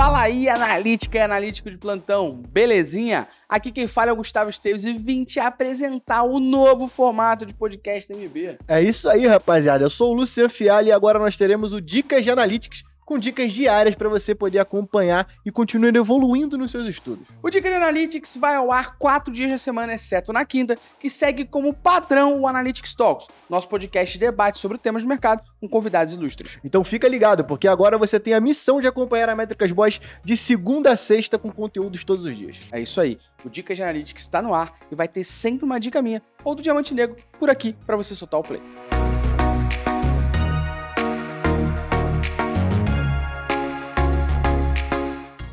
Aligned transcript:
Fala 0.00 0.22
aí, 0.22 0.48
analítica 0.48 1.18
e 1.18 1.20
analítico 1.20 1.70
de 1.70 1.76
plantão, 1.76 2.42
belezinha? 2.48 3.28
Aqui 3.46 3.70
quem 3.70 3.86
fala 3.86 4.08
é 4.08 4.12
o 4.14 4.16
Gustavo 4.16 4.48
Esteves 4.48 4.86
e 4.86 4.94
vim 4.94 5.24
te 5.24 5.38
apresentar 5.38 6.22
o 6.22 6.40
novo 6.40 6.88
formato 6.88 7.44
de 7.44 7.52
podcast 7.52 8.10
MB. 8.10 8.56
É 8.66 8.80
isso 8.80 9.10
aí, 9.10 9.26
rapaziada. 9.26 9.84
Eu 9.84 9.90
sou 9.90 10.12
o 10.12 10.14
Luciano 10.14 10.48
Fiali 10.48 10.88
e 10.88 10.92
agora 10.92 11.18
nós 11.18 11.36
teremos 11.36 11.74
o 11.74 11.82
Dicas 11.82 12.24
de 12.24 12.30
Analytics 12.30 12.82
com 13.10 13.18
dicas 13.18 13.52
diárias 13.52 13.96
para 13.96 14.08
você 14.08 14.36
poder 14.36 14.60
acompanhar 14.60 15.26
e 15.44 15.50
continuar 15.50 15.96
evoluindo 15.96 16.56
nos 16.56 16.70
seus 16.70 16.88
estudos. 16.88 17.26
O 17.42 17.50
Dica 17.50 17.68
de 17.68 17.74
Analytics 17.74 18.36
vai 18.36 18.54
ao 18.54 18.70
ar 18.70 18.96
quatro 18.98 19.34
dias 19.34 19.50
da 19.50 19.58
semana, 19.58 19.94
exceto 19.94 20.32
na 20.32 20.44
quinta, 20.44 20.76
que 21.00 21.10
segue 21.10 21.44
como 21.44 21.74
padrão 21.74 22.40
o 22.40 22.46
Analytics 22.46 22.94
Talks, 22.94 23.26
nosso 23.48 23.68
podcast 23.68 24.12
de 24.12 24.20
debate 24.20 24.60
sobre 24.60 24.78
temas 24.78 25.02
de 25.02 25.08
mercado 25.08 25.42
com 25.60 25.68
convidados 25.68 26.14
ilustres. 26.14 26.60
Então 26.62 26.84
fica 26.84 27.08
ligado, 27.08 27.44
porque 27.44 27.66
agora 27.66 27.98
você 27.98 28.20
tem 28.20 28.32
a 28.32 28.40
missão 28.40 28.80
de 28.80 28.86
acompanhar 28.86 29.28
a 29.28 29.34
Métricas 29.34 29.72
Boys 29.72 30.00
de 30.22 30.36
segunda 30.36 30.92
a 30.92 30.96
sexta 30.96 31.36
com 31.36 31.50
conteúdos 31.50 32.04
todos 32.04 32.24
os 32.24 32.38
dias. 32.38 32.60
É 32.70 32.80
isso 32.80 33.00
aí. 33.00 33.18
O 33.44 33.50
Dica 33.50 33.74
de 33.74 33.82
Analytics 33.82 34.22
está 34.22 34.40
no 34.40 34.54
ar 34.54 34.72
e 34.88 34.94
vai 34.94 35.08
ter 35.08 35.24
sempre 35.24 35.64
uma 35.64 35.80
dica 35.80 36.00
minha 36.00 36.22
ou 36.44 36.54
do 36.54 36.62
Diamante 36.62 36.94
Negro 36.94 37.16
por 37.40 37.50
aqui 37.50 37.74
para 37.84 37.96
você 37.96 38.14
soltar 38.14 38.38
o 38.38 38.44
play. 38.44 38.62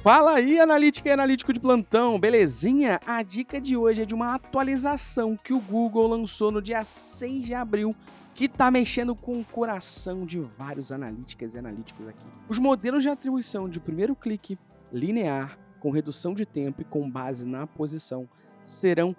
Fala 0.07 0.35
aí, 0.35 0.57
analítica 0.57 1.09
e 1.09 1.11
analítico 1.11 1.51
de 1.51 1.59
plantão, 1.59 2.17
belezinha? 2.17 2.97
A 3.05 3.21
dica 3.21 3.59
de 3.59 3.75
hoje 3.75 4.03
é 4.03 4.05
de 4.05 4.15
uma 4.15 4.35
atualização 4.35 5.35
que 5.35 5.51
o 5.51 5.59
Google 5.59 6.07
lançou 6.07 6.49
no 6.49 6.61
dia 6.61 6.81
6 6.85 7.45
de 7.45 7.53
abril, 7.53 7.93
que 8.33 8.47
tá 8.47 8.71
mexendo 8.71 9.13
com 9.13 9.33
o 9.33 9.43
coração 9.43 10.25
de 10.25 10.39
vários 10.39 10.93
analíticas 10.93 11.55
e 11.55 11.59
analíticos 11.59 12.07
aqui. 12.07 12.25
Os 12.47 12.57
modelos 12.57 13.03
de 13.03 13.09
atribuição 13.09 13.67
de 13.67 13.81
primeiro 13.81 14.15
clique, 14.15 14.57
linear, 14.93 15.59
com 15.81 15.91
redução 15.91 16.33
de 16.33 16.45
tempo 16.45 16.81
e 16.81 16.85
com 16.85 17.11
base 17.11 17.45
na 17.45 17.67
posição, 17.67 18.29
serão 18.63 19.13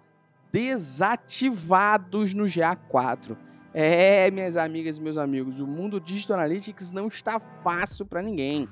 desativados 0.51 2.33
no 2.33 2.45
GA4. 2.45 3.37
É, 3.75 4.31
minhas 4.31 4.57
amigas 4.57 4.97
e 4.97 5.03
meus 5.03 5.19
amigos, 5.19 5.61
o 5.61 5.67
mundo 5.67 6.01
Digital 6.01 6.39
Analytics 6.39 6.93
não 6.93 7.09
está 7.09 7.39
fácil 7.39 8.07
para 8.07 8.23
ninguém. 8.23 8.67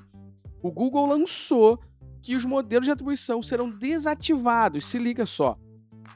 O 0.63 0.71
Google 0.71 1.05
lançou 1.05 1.79
que 2.27 2.35
os 2.35 2.43
modelos 2.43 2.85
de 2.85 2.91
atribuição 2.91 3.41
serão 3.41 3.69
desativados. 3.69 4.83
Se 4.83 4.99
liga 4.99 5.25
só. 5.25 5.57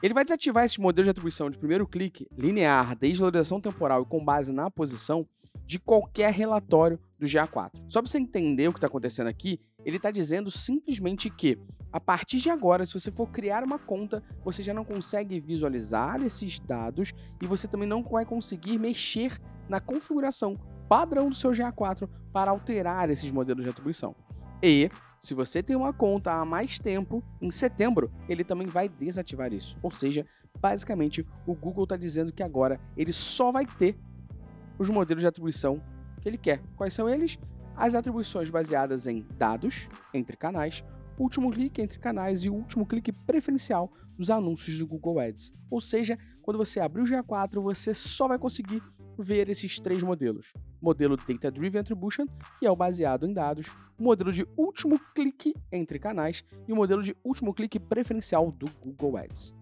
Ele 0.02 0.12
vai 0.12 0.24
desativar 0.24 0.62
esse 0.62 0.78
modelo 0.78 1.04
de 1.04 1.10
atribuição 1.10 1.48
de 1.48 1.56
primeiro 1.56 1.86
clique, 1.86 2.28
linear, 2.36 2.94
desvalorização 2.94 3.62
temporal 3.62 4.02
e 4.02 4.04
com 4.04 4.22
base 4.22 4.52
na 4.52 4.70
posição 4.70 5.26
de 5.64 5.78
qualquer 5.78 6.30
relatório 6.30 7.00
do 7.18 7.24
GA4. 7.24 7.70
Só 7.88 8.02
para 8.02 8.10
você 8.10 8.18
entender 8.18 8.68
o 8.68 8.72
que 8.72 8.76
está 8.76 8.88
acontecendo 8.88 9.28
aqui, 9.28 9.58
ele 9.86 9.96
está 9.96 10.10
dizendo 10.10 10.50
simplesmente 10.50 11.30
que, 11.30 11.58
a 11.90 11.98
partir 11.98 12.36
de 12.36 12.50
agora, 12.50 12.84
se 12.84 12.92
você 12.92 13.10
for 13.10 13.30
criar 13.30 13.64
uma 13.64 13.78
conta, 13.78 14.22
você 14.44 14.62
já 14.62 14.74
não 14.74 14.84
consegue 14.84 15.40
visualizar 15.40 16.22
esses 16.22 16.58
dados 16.58 17.14
e 17.40 17.46
você 17.46 17.66
também 17.66 17.88
não 17.88 18.02
vai 18.02 18.26
conseguir 18.26 18.78
mexer 18.78 19.40
na 19.66 19.80
configuração 19.80 20.60
padrão 20.90 21.30
do 21.30 21.34
seu 21.34 21.52
GA4 21.52 22.06
para 22.34 22.50
alterar 22.50 23.08
esses 23.08 23.30
modelos 23.30 23.64
de 23.64 23.70
atribuição. 23.70 24.14
E 24.62 24.88
se 25.18 25.34
você 25.34 25.62
tem 25.62 25.74
uma 25.74 25.92
conta 25.92 26.32
há 26.32 26.44
mais 26.44 26.78
tempo, 26.78 27.22
em 27.40 27.50
setembro 27.50 28.12
ele 28.28 28.44
também 28.44 28.66
vai 28.66 28.88
desativar 28.88 29.52
isso. 29.52 29.76
Ou 29.82 29.90
seja, 29.90 30.24
basicamente 30.60 31.26
o 31.46 31.54
Google 31.54 31.84
está 31.84 31.96
dizendo 31.96 32.32
que 32.32 32.42
agora 32.42 32.80
ele 32.96 33.12
só 33.12 33.50
vai 33.50 33.66
ter 33.66 33.98
os 34.78 34.88
modelos 34.88 35.22
de 35.22 35.26
atribuição 35.26 35.82
que 36.20 36.28
ele 36.28 36.38
quer. 36.38 36.62
Quais 36.76 36.94
são 36.94 37.08
eles? 37.08 37.38
As 37.74 37.94
atribuições 37.94 38.50
baseadas 38.50 39.06
em 39.06 39.26
dados 39.36 39.88
entre 40.14 40.36
canais, 40.36 40.84
último 41.18 41.50
clique 41.50 41.80
entre 41.80 41.98
canais 41.98 42.44
e 42.44 42.50
o 42.50 42.54
último 42.54 42.86
clique 42.86 43.12
preferencial 43.12 43.92
dos 44.16 44.30
anúncios 44.30 44.78
do 44.78 44.86
Google 44.86 45.18
Ads. 45.18 45.52
Ou 45.70 45.80
seja, 45.80 46.18
quando 46.42 46.58
você 46.58 46.80
abrir 46.80 47.02
o 47.02 47.06
GA4, 47.06 47.60
você 47.62 47.94
só 47.94 48.28
vai 48.28 48.38
conseguir 48.38 48.82
ver 49.18 49.48
esses 49.48 49.78
três 49.80 50.02
modelos. 50.02 50.52
Modelo 50.80 51.16
Data 51.16 51.50
Driven 51.50 51.80
Attribution, 51.80 52.26
que 52.58 52.66
é 52.66 52.70
o 52.70 52.76
baseado 52.76 53.26
em 53.26 53.32
dados, 53.32 53.68
o 53.98 54.02
modelo 54.02 54.32
de 54.32 54.46
último 54.56 54.98
clique 55.14 55.54
entre 55.70 55.98
canais 55.98 56.44
e 56.66 56.72
o 56.72 56.76
modelo 56.76 57.02
de 57.02 57.16
último 57.24 57.54
clique 57.54 57.78
preferencial 57.78 58.50
do 58.50 58.66
Google 58.80 59.16
Ads. 59.16 59.54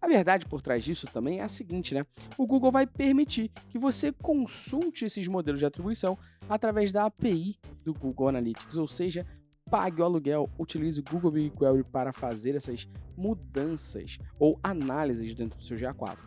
A 0.00 0.08
verdade 0.08 0.46
por 0.46 0.60
trás 0.60 0.82
disso 0.82 1.06
também 1.12 1.38
é 1.38 1.42
a 1.44 1.48
seguinte, 1.48 1.94
né? 1.94 2.04
O 2.36 2.44
Google 2.44 2.72
vai 2.72 2.86
permitir 2.86 3.50
que 3.68 3.78
você 3.78 4.10
consulte 4.10 5.04
esses 5.04 5.28
modelos 5.28 5.60
de 5.60 5.66
atribuição 5.66 6.18
através 6.48 6.90
da 6.90 7.04
API 7.04 7.56
do 7.84 7.94
Google 7.94 8.28
Analytics, 8.28 8.76
ou 8.76 8.88
seja, 8.88 9.24
pague 9.70 10.02
o 10.02 10.04
aluguel, 10.04 10.50
utilize 10.58 10.98
o 11.00 11.04
Google 11.04 11.30
BigQuery 11.30 11.84
para 11.84 12.12
fazer 12.12 12.56
essas 12.56 12.88
mudanças 13.16 14.18
ou 14.38 14.58
análises 14.62 15.34
dentro 15.34 15.56
do 15.58 15.64
seu 15.64 15.76
GA4. 15.76 16.18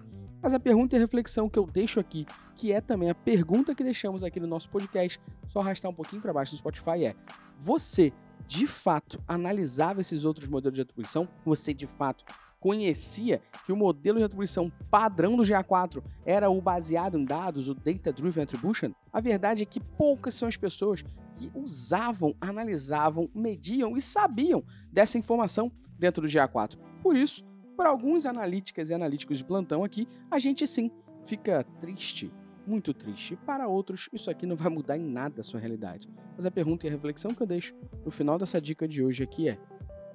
Mas 0.45 0.53
a 0.53 0.59
pergunta 0.59 0.95
e 0.95 0.97
a 0.97 0.99
reflexão 0.99 1.49
que 1.49 1.57
eu 1.57 1.65
deixo 1.65 1.99
aqui, 1.99 2.23
que 2.53 2.71
é 2.71 2.79
também 2.79 3.09
a 3.09 3.15
pergunta 3.15 3.73
que 3.73 3.83
deixamos 3.83 4.23
aqui 4.23 4.39
no 4.39 4.45
nosso 4.45 4.69
podcast, 4.69 5.19
só 5.47 5.59
arrastar 5.59 5.89
um 5.89 5.93
pouquinho 5.95 6.21
para 6.21 6.31
baixo 6.31 6.51
do 6.51 6.57
Spotify 6.59 7.03
é: 7.03 7.15
você 7.57 8.13
de 8.45 8.67
fato 8.67 9.19
analisava 9.27 10.01
esses 10.01 10.23
outros 10.23 10.47
modelos 10.47 10.75
de 10.75 10.83
atribuição? 10.83 11.27
Você 11.43 11.73
de 11.73 11.87
fato 11.87 12.23
conhecia 12.59 13.41
que 13.65 13.73
o 13.73 13.75
modelo 13.75 14.19
de 14.19 14.23
atribuição 14.23 14.71
padrão 14.91 15.35
do 15.35 15.41
GA4 15.41 16.03
era 16.23 16.47
o 16.47 16.61
baseado 16.61 17.17
em 17.17 17.25
dados, 17.25 17.67
o 17.67 17.73
Data 17.73 18.13
Driven 18.13 18.43
Attribution? 18.43 18.91
A 19.11 19.19
verdade 19.19 19.63
é 19.63 19.65
que 19.65 19.79
poucas 19.79 20.35
são 20.35 20.47
as 20.47 20.55
pessoas 20.55 21.03
que 21.39 21.49
usavam, 21.55 22.35
analisavam, 22.39 23.27
mediam 23.33 23.97
e 23.97 23.99
sabiam 23.99 24.63
dessa 24.91 25.17
informação 25.17 25.71
dentro 25.97 26.21
do 26.21 26.27
GA4. 26.27 26.77
Por 27.01 27.15
isso, 27.15 27.43
para 27.75 27.89
alguns 27.89 28.25
analíticas 28.25 28.89
e 28.89 28.93
analíticos 28.93 29.37
de 29.37 29.43
plantão 29.43 29.83
aqui, 29.83 30.07
a 30.29 30.39
gente 30.39 30.65
sim 30.65 30.91
fica 31.25 31.63
triste, 31.79 32.31
muito 32.65 32.93
triste. 32.93 33.35
Para 33.35 33.67
outros, 33.67 34.09
isso 34.13 34.29
aqui 34.29 34.45
não 34.45 34.55
vai 34.55 34.69
mudar 34.69 34.97
em 34.97 35.03
nada 35.03 35.41
a 35.41 35.43
sua 35.43 35.59
realidade. 35.59 36.09
Mas 36.35 36.45
a 36.45 36.51
pergunta 36.51 36.85
e 36.85 36.89
a 36.89 36.91
reflexão 36.91 37.33
que 37.33 37.41
eu 37.41 37.47
deixo 37.47 37.75
no 38.03 38.11
final 38.11 38.37
dessa 38.37 38.61
dica 38.61 38.87
de 38.87 39.03
hoje 39.03 39.23
aqui 39.23 39.49
é: 39.49 39.59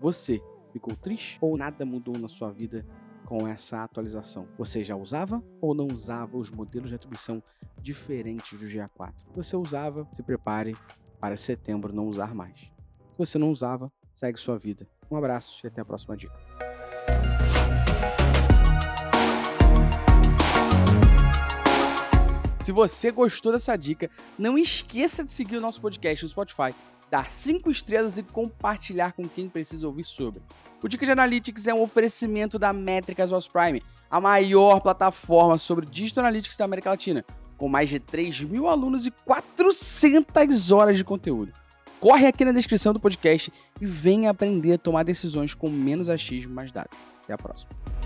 você 0.00 0.40
ficou 0.72 0.94
triste 0.96 1.38
ou 1.40 1.56
nada 1.56 1.84
mudou 1.84 2.16
na 2.18 2.28
sua 2.28 2.50
vida 2.50 2.86
com 3.24 3.46
essa 3.46 3.84
atualização? 3.84 4.48
Você 4.58 4.82
já 4.82 4.96
usava 4.96 5.42
ou 5.60 5.74
não 5.74 5.86
usava 5.86 6.36
os 6.36 6.50
modelos 6.50 6.88
de 6.88 6.94
atribuição 6.94 7.42
diferentes 7.80 8.58
do 8.58 8.66
GA4? 8.66 9.12
Você 9.34 9.56
usava, 9.56 10.08
se 10.12 10.22
prepare 10.22 10.74
para 11.20 11.36
setembro 11.36 11.92
não 11.92 12.06
usar 12.08 12.34
mais. 12.34 12.58
Se 12.58 13.18
você 13.18 13.38
não 13.38 13.50
usava, 13.50 13.92
segue 14.14 14.40
sua 14.40 14.58
vida. 14.58 14.88
Um 15.10 15.16
abraço 15.16 15.64
e 15.64 15.68
até 15.68 15.80
a 15.80 15.84
próxima 15.84 16.16
dica. 16.16 16.34
Se 22.70 22.72
você 22.72 23.10
gostou 23.10 23.50
dessa 23.50 23.74
dica, 23.74 24.08
não 24.38 24.56
esqueça 24.56 25.24
de 25.24 25.32
seguir 25.32 25.56
o 25.56 25.60
nosso 25.60 25.80
podcast 25.80 26.24
no 26.24 26.28
Spotify, 26.28 26.72
dar 27.10 27.28
5 27.28 27.68
estrelas 27.68 28.16
e 28.16 28.22
compartilhar 28.22 29.10
com 29.10 29.28
quem 29.28 29.48
precisa 29.48 29.88
ouvir 29.88 30.04
sobre. 30.04 30.40
O 30.80 30.86
Dica 30.86 31.04
de 31.04 31.10
Analytics 31.10 31.66
é 31.66 31.74
um 31.74 31.82
oferecimento 31.82 32.60
da 32.60 32.72
Métricas 32.72 33.32
Was 33.32 33.48
Prime, 33.48 33.82
a 34.08 34.20
maior 34.20 34.78
plataforma 34.78 35.58
sobre 35.58 35.84
Digital 35.84 36.22
Analytics 36.22 36.56
da 36.56 36.64
América 36.64 36.90
Latina, 36.90 37.24
com 37.58 37.68
mais 37.68 37.90
de 37.90 37.98
3 37.98 38.42
mil 38.42 38.68
alunos 38.68 39.04
e 39.04 39.10
400 39.10 40.70
horas 40.70 40.96
de 40.96 41.02
conteúdo. 41.02 41.52
Corre 41.98 42.28
aqui 42.28 42.44
na 42.44 42.52
descrição 42.52 42.92
do 42.92 43.00
podcast 43.00 43.52
e 43.80 43.84
venha 43.84 44.30
aprender 44.30 44.74
a 44.74 44.78
tomar 44.78 45.02
decisões 45.02 45.56
com 45.56 45.68
menos 45.68 46.08
achismo 46.08 46.52
e 46.52 46.54
mais 46.54 46.70
dados. 46.70 46.96
Até 47.24 47.32
a 47.32 47.36
próxima. 47.36 47.99